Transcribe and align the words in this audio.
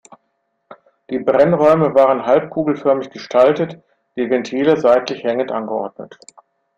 Die 1.11 1.19
Brennräume 1.19 1.93
waren 1.93 2.25
halbkugelförmig 2.25 3.11
gestaltet, 3.11 3.83
die 4.15 4.31
Ventile 4.31 4.75
seitlich 4.77 5.23
hängend 5.23 5.51
angeordnet. 5.51 6.17